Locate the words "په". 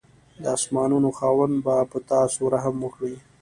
1.91-1.97